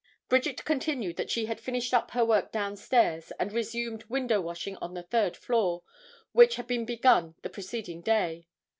[0.29, 4.75] Bridget continued that she had finished up her work down stairs and resumed window washing
[4.77, 5.83] on the third floor,
[6.31, 8.47] which had been begun the preceding day.